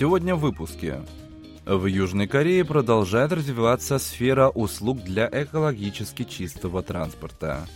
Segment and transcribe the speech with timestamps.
[0.00, 1.02] Сегодня в выпуске.
[1.66, 7.68] В Южной Корее продолжает развиваться сфера услуг для экологически чистого транспорта.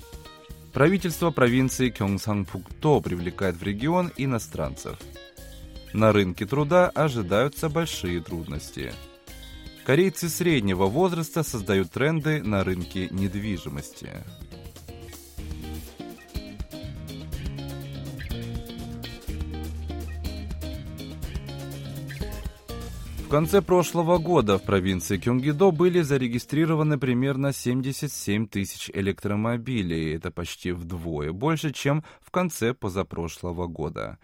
[0.73, 4.97] Правительство провинции Кёнгсангпукто привлекает в регион иностранцев.
[5.92, 8.95] На рынке труда ожидаются большие трудности.
[9.84, 14.09] Корейцы среднего возраста создают тренды на рынке недвижимости.
[23.34, 30.14] Конце прошлого года в провинции Кюнгидо были зарегистрированы примерно 77 тысяч электромобилей.
[30.14, 34.18] Это почти вдвое больше, чем в конце позапрошлого года.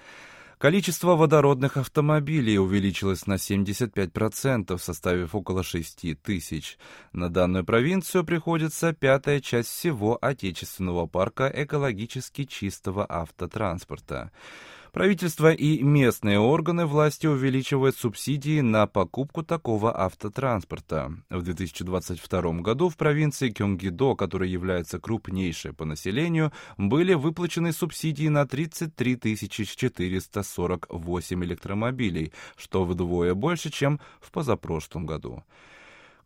[0.58, 6.78] Количество водородных автомобилей увеличилось на 75%, составив около 6 тысяч.
[7.12, 14.30] На данную провинцию приходится пятая часть всего отечественного парка экологически чистого автотранспорта.
[14.92, 21.12] Правительство и местные органы власти увеличивают субсидии на покупку такого автотранспорта.
[21.30, 28.46] В 2022 году в провинции Кёнгидо, которая является крупнейшей по населению, были выплачены субсидии на
[28.46, 35.44] 33 448 электромобилей, что вдвое больше, чем в позапрошлом году.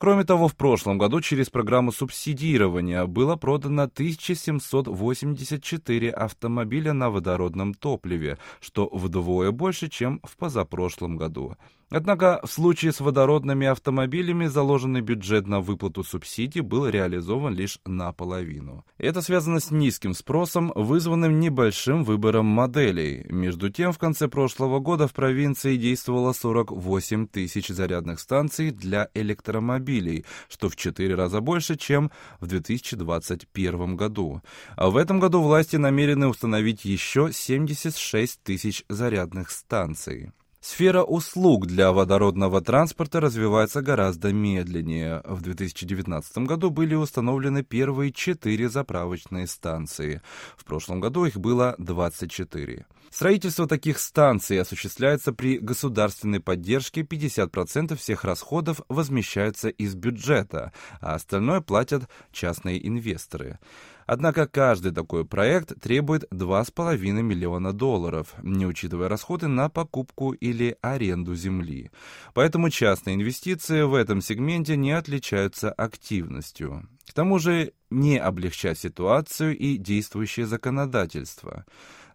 [0.05, 8.37] Кроме того, в прошлом году через программу субсидирования было продано 1784 автомобиля на водородном топливе,
[8.61, 11.57] что вдвое больше, чем в позапрошлом году.
[11.97, 18.85] Однако в случае с водородными автомобилями заложенный бюджет на выплату субсидий был реализован лишь наполовину.
[18.99, 23.25] Это связано с низким спросом, вызванным небольшим выбором моделей.
[23.29, 30.25] Между тем, в конце прошлого года в провинции действовало 48 тысяч зарядных станций для электромобилей,
[30.49, 32.11] что в 4 раза больше, чем
[32.41, 34.43] в 2021 году.
[34.75, 40.33] А в этом году власти намерены установить еще 76 тысяч зарядных станций.
[40.65, 45.21] Сфера услуг для водородного транспорта развивается гораздо медленнее.
[45.27, 50.23] В 2019 году были установлены первые четыре заправочные станции.
[50.57, 52.87] В прошлом году их было 24.
[53.11, 60.73] Строительство таких станций осуществляется при государственной поддержке, 50% всех расходов возмещаются из бюджета,
[61.03, 63.59] а остальное платят частные инвесторы.
[64.07, 71.35] Однако каждый такой проект требует 2,5 миллиона долларов, не учитывая расходы на покупку или аренду
[71.35, 71.91] земли.
[72.35, 76.89] Поэтому частные инвестиции в этом сегменте не отличаются активностью.
[77.07, 81.65] К тому же не облегчать ситуацию и действующее законодательство.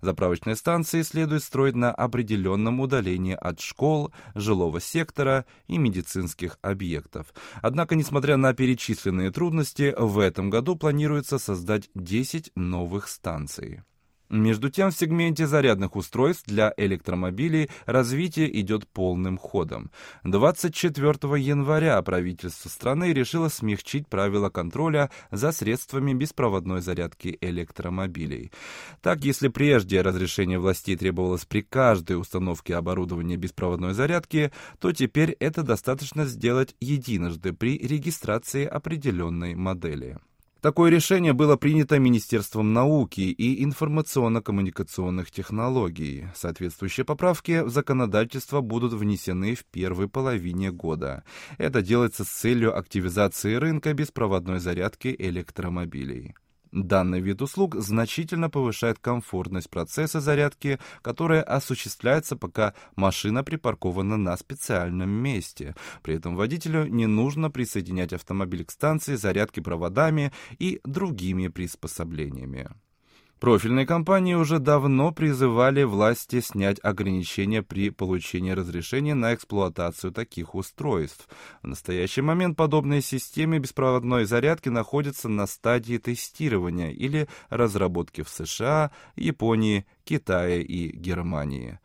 [0.01, 7.33] Заправочные станции следует строить на определенном удалении от школ, жилого сектора и медицинских объектов.
[7.61, 13.83] Однако, несмотря на перечисленные трудности, в этом году планируется создать 10 новых станций.
[14.29, 19.89] Между тем, в сегменте зарядных устройств для электромобилей развитие идет полным ходом.
[20.23, 28.51] 24 января правительство страны решило смягчить правила контроля за средствами беспроводной зарядки электромобилей.
[29.01, 35.63] Так, если прежде разрешение властей требовалось при каждой установке оборудования беспроводной зарядки, то теперь это
[35.63, 40.19] достаточно сделать единожды при регистрации определенной модели.
[40.61, 46.27] Такое решение было принято Министерством науки и информационно-коммуникационных технологий.
[46.35, 51.23] Соответствующие поправки в законодательство будут внесены в первой половине года.
[51.57, 56.35] Это делается с целью активизации рынка беспроводной зарядки электромобилей.
[56.71, 65.09] Данный вид услуг значительно повышает комфортность процесса зарядки, которая осуществляется, пока машина припаркована на специальном
[65.09, 65.75] месте.
[66.03, 72.69] При этом водителю не нужно присоединять автомобиль к станции зарядки проводами и другими приспособлениями.
[73.39, 81.29] Профильные компании уже давно призывали власти снять ограничения при получении разрешения на эксплуатацию таких устройств.
[81.63, 88.91] В настоящий момент подобные системы беспроводной зарядки находятся на стадии тестирования или разработки в США,
[89.15, 91.79] Японии, Китае и Германии.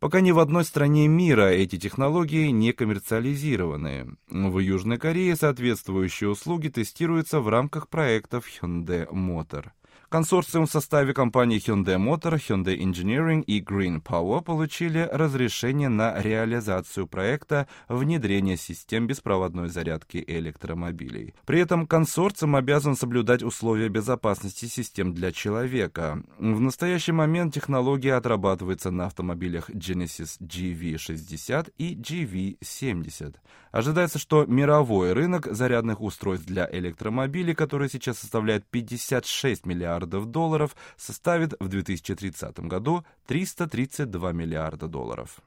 [0.00, 4.16] Пока ни в одной стране мира эти технологии не коммерциализированы.
[4.28, 9.66] В Южной Корее соответствующие услуги тестируются в рамках проектов Hyundai Motor.
[10.10, 17.06] Консорциум в составе компаний Hyundai Motor, Hyundai Engineering и Green Power получили разрешение на реализацию
[17.06, 21.34] проекта внедрения систем беспроводной зарядки электромобилей.
[21.46, 26.20] При этом консорциум обязан соблюдать условия безопасности систем для человека.
[26.40, 33.36] В настоящий момент технология отрабатывается на автомобилях Genesis GV60 и GV70.
[33.70, 41.54] Ожидается, что мировой рынок зарядных устройств для электромобилей, который сейчас составляет 56 миллиардов долларов, составит
[41.60, 45.40] в 2030 году 332 миллиарда долларов.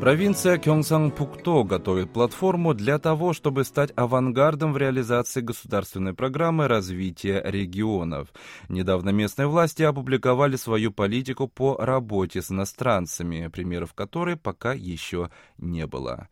[0.00, 8.32] Провинция Кёнгсан-Пукто готовит платформу для того, чтобы стать авангардом в реализации государственной программы развития регионов.
[8.70, 15.86] Недавно местные власти опубликовали свою политику по работе с иностранцами, примеров которой пока еще не
[15.86, 16.28] было.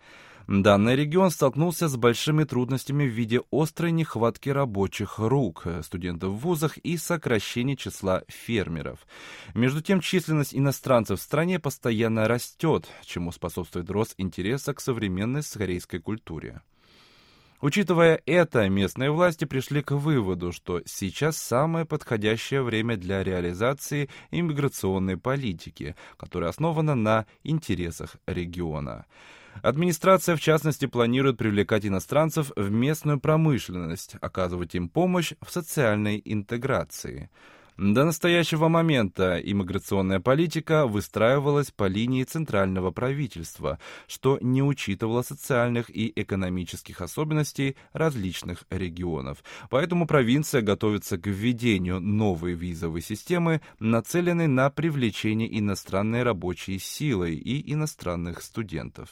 [0.49, 6.79] Данный регион столкнулся с большими трудностями в виде острой нехватки рабочих рук, студентов в вузах
[6.79, 9.07] и сокращения числа фермеров.
[9.55, 15.99] Между тем, численность иностранцев в стране постоянно растет, чему способствует рост интереса к современной корейской
[15.99, 16.63] культуре.
[17.61, 25.17] Учитывая это, местные власти пришли к выводу, что сейчас самое подходящее время для реализации иммиграционной
[25.17, 29.07] политики, которая основана на интересах региона.
[29.61, 37.29] Администрация, в частности, планирует привлекать иностранцев в местную промышленность, оказывать им помощь в социальной интеграции.
[37.79, 43.79] До настоящего момента иммиграционная политика выстраивалась по линии центрального правительства,
[44.09, 49.45] что не учитывало социальных и экономических особенностей различных регионов.
[49.71, 57.73] Поэтому провинция готовится к введению новой визовой системы, нацеленной на привлечение иностранной рабочей силы и
[57.73, 59.11] иностранных студентов.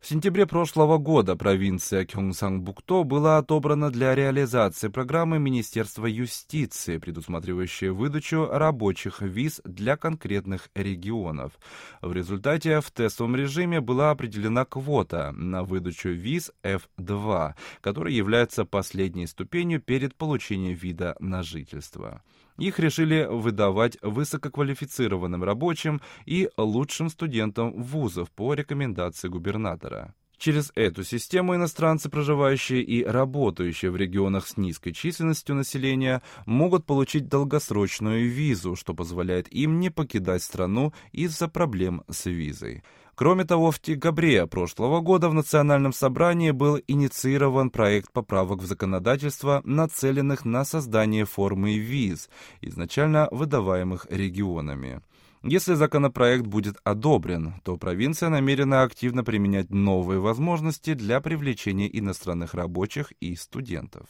[0.00, 8.46] В сентябре прошлого года провинция Кёнгсан-Букто была отобрана для реализации программы Министерства юстиции, предусматривающей выдачу
[8.46, 11.58] рабочих виз для конкретных регионов.
[12.02, 19.26] В результате в тестовом режиме была определена квота на выдачу виз F2, которая является последней
[19.26, 22.22] ступенью перед получением вида на жительство.
[22.58, 30.14] Их решили выдавать высококвалифицированным рабочим и лучшим студентам вузов по рекомендации губернатора.
[30.38, 37.28] Через эту систему иностранцы, проживающие и работающие в регионах с низкой численностью населения, могут получить
[37.28, 42.82] долгосрочную визу, что позволяет им не покидать страну из-за проблем с визой.
[43.14, 49.62] Кроме того, в декабре прошлого года в Национальном собрании был инициирован проект поправок в законодательство,
[49.64, 52.28] нацеленных на создание формы виз,
[52.60, 55.00] изначально выдаваемых регионами.
[55.42, 63.12] Если законопроект будет одобрен, то провинция намерена активно применять новые возможности для привлечения иностранных рабочих
[63.20, 64.08] и студентов.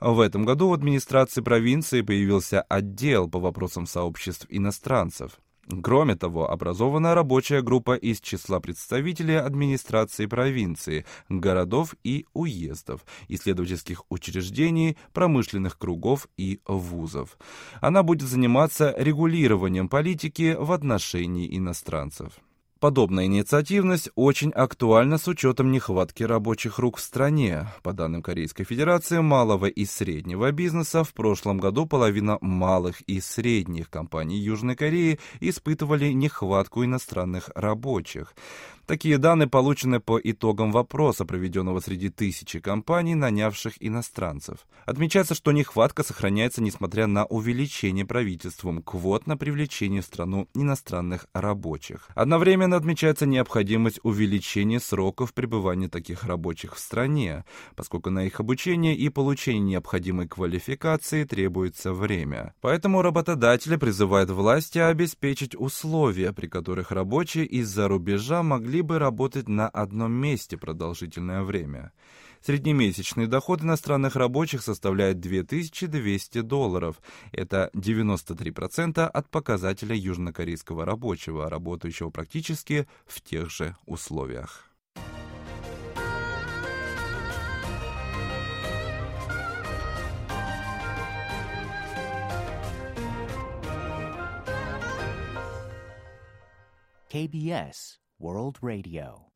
[0.00, 5.38] В этом году в администрации провинции появился отдел по вопросам сообществ иностранцев.
[5.82, 14.96] Кроме того, образована рабочая группа из числа представителей администрации провинции, городов и уездов, исследовательских учреждений,
[15.12, 17.38] промышленных кругов и вузов.
[17.80, 22.32] Она будет заниматься регулированием политики в отношении иностранцев.
[22.80, 27.68] Подобная инициативность очень актуальна с учетом нехватки рабочих рук в стране.
[27.82, 33.90] По данным Корейской Федерации малого и среднего бизнеса, в прошлом году половина малых и средних
[33.90, 38.34] компаний Южной Кореи испытывали нехватку иностранных рабочих.
[38.90, 44.66] Такие данные получены по итогам вопроса, проведенного среди тысячи компаний, нанявших иностранцев.
[44.84, 52.08] Отмечается, что нехватка сохраняется несмотря на увеличение правительством квот на привлечение в страну иностранных рабочих.
[52.16, 57.44] Одновременно отмечается необходимость увеличения сроков пребывания таких рабочих в стране,
[57.76, 62.54] поскольку на их обучение и получение необходимой квалификации требуется время.
[62.60, 69.68] Поэтому работодатели призывают власти обеспечить условия, при которых рабочие из-за рубежа могли бы работать на
[69.68, 71.92] одном месте продолжительное время.
[72.40, 76.96] Среднемесячный доход иностранных рабочих составляет 2200 долларов.
[77.32, 84.70] Это 93% от показателя южнокорейского рабочего, работающего практически в тех же условиях.
[97.12, 99.30] KBS World Radio.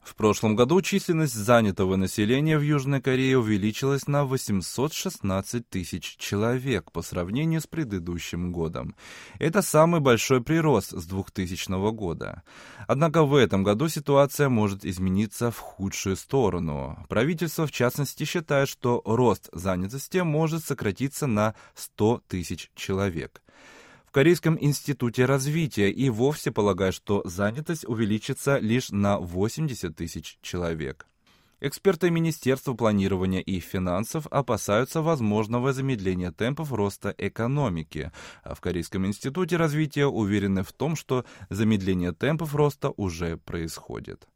[0.00, 7.02] В прошлом году численность занятого населения в Южной Корее увеличилась на 816 тысяч человек по
[7.02, 8.94] сравнению с предыдущим годом.
[9.38, 12.42] Это самый большой прирост с 2000 года.
[12.86, 17.04] Однако в этом году ситуация может измениться в худшую сторону.
[17.08, 23.42] Правительство, в частности, считает, что рост занятости может сократиться на 100 тысяч человек
[24.10, 31.06] в Корейском институте развития и вовсе полагают, что занятость увеличится лишь на 80 тысяч человек.
[31.60, 38.10] Эксперты Министерства планирования и финансов опасаются возможного замедления темпов роста экономики,
[38.42, 44.26] а в Корейском институте развития уверены в том, что замедление темпов роста уже происходит.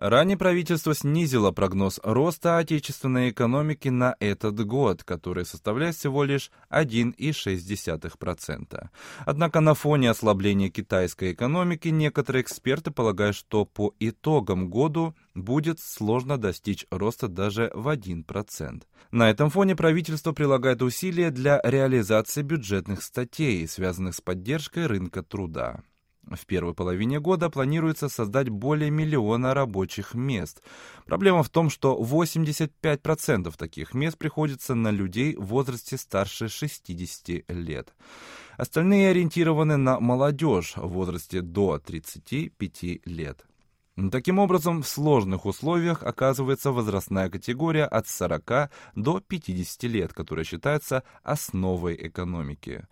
[0.00, 8.88] Ранее правительство снизило прогноз роста отечественной экономики на этот год, который составляет всего лишь 1,6%.
[9.26, 16.38] Однако на фоне ослабления китайской экономики некоторые эксперты полагают, что по итогам года будет сложно
[16.38, 18.82] достичь роста даже в 1%.
[19.10, 25.82] На этом фоне правительство прилагает усилия для реализации бюджетных статей, связанных с поддержкой рынка труда.
[26.30, 30.62] В первой половине года планируется создать более миллиона рабочих мест.
[31.04, 37.92] Проблема в том, что 85% таких мест приходится на людей в возрасте старше 60 лет.
[38.56, 43.44] Остальные ориентированы на молодежь в возрасте до 35 лет.
[44.12, 51.02] Таким образом, в сложных условиях оказывается возрастная категория от 40 до 50 лет, которая считается
[51.24, 52.86] основой экономики.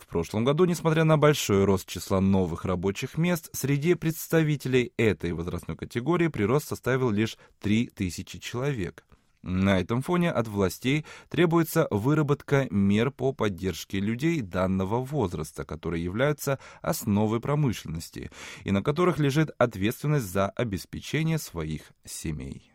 [0.00, 5.76] В прошлом году, несмотря на большой рост числа новых рабочих мест, среди представителей этой возрастной
[5.76, 9.04] категории прирост составил лишь 3000 человек.
[9.42, 16.58] На этом фоне от властей требуется выработка мер по поддержке людей данного возраста, которые являются
[16.82, 18.30] основой промышленности
[18.64, 22.69] и на которых лежит ответственность за обеспечение своих семей.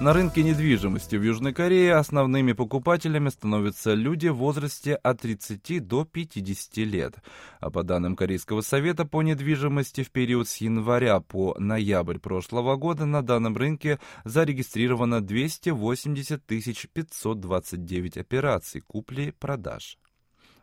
[0.00, 6.04] На рынке недвижимости в Южной Корее основными покупателями становятся люди в возрасте от 30 до
[6.04, 7.16] 50 лет.
[7.58, 13.06] А по данным Корейского совета по недвижимости в период с января по ноябрь прошлого года
[13.06, 19.98] на данном рынке зарегистрировано 280 529 операций купли-продаж.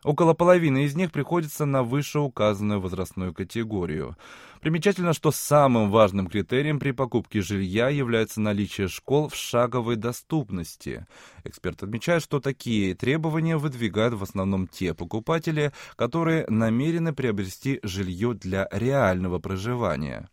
[0.06, 4.16] Около половины из них приходится на вышеуказанную возрастную категорию.
[4.60, 11.08] Примечательно, что самым важным критерием при покупке жилья является наличие школ в шаговой доступности.
[11.42, 18.68] Эксперт отмечает, что такие требования выдвигают в основном те покупатели, которые намерены приобрести жилье для
[18.70, 20.28] реального проживания.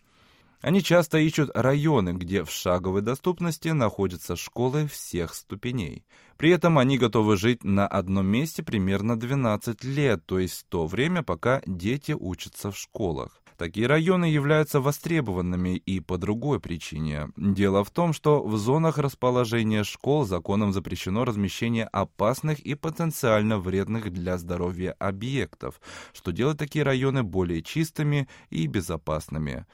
[0.63, 6.05] Они часто ищут районы, где в шаговой доступности находятся школы всех ступеней.
[6.37, 11.21] При этом они готовы жить на одном месте примерно 12 лет, то есть то время,
[11.21, 13.41] пока дети учатся в школах.
[13.57, 17.27] Такие районы являются востребованными и по другой причине.
[17.35, 24.13] Дело в том, что в зонах расположения школ законом запрещено размещение опасных и потенциально вредных
[24.13, 25.81] для здоровья объектов,
[26.13, 29.65] что делает такие районы более чистыми и безопасными.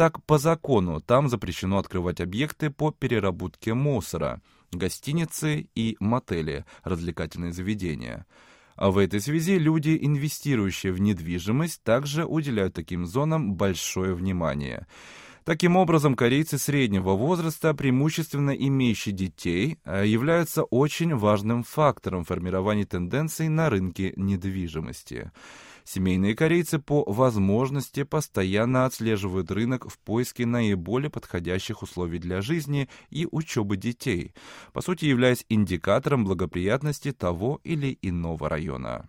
[0.00, 4.40] Так, по закону, там запрещено открывать объекты по переработке мусора,
[4.72, 8.24] гостиницы и мотели, развлекательные заведения.
[8.76, 14.86] А в этой связи люди, инвестирующие в недвижимость, также уделяют таким зонам большое внимание.
[15.44, 23.48] Таким образом, корейцы среднего возраста, преимущественно имеющие детей, а, являются очень важным фактором формирования тенденций
[23.48, 25.30] на рынке недвижимости.
[25.92, 33.26] Семейные корейцы по возможности постоянно отслеживают рынок в поиске наиболее подходящих условий для жизни и
[33.28, 34.32] учебы детей,
[34.72, 39.08] по сути являясь индикатором благоприятности того или иного района.